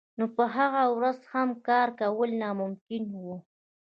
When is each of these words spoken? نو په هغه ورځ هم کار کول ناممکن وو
نو 0.17 0.25
په 0.35 0.43
هغه 0.55 0.83
ورځ 0.97 1.19
هم 1.33 1.49
کار 1.67 1.87
کول 1.99 2.29
ناممکن 2.41 3.03
وو 3.21 3.35